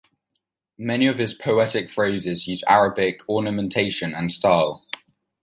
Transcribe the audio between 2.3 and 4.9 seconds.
use Arabic ornamentation and style.